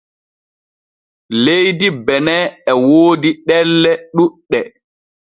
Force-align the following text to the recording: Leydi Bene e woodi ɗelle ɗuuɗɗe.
Leydi 1.43 1.87
Bene 2.05 2.35
e 2.71 2.73
woodi 2.85 3.29
ɗelle 3.47 3.91
ɗuuɗɗe. 4.15 4.59